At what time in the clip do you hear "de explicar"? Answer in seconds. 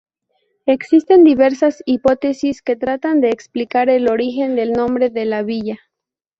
3.21-3.87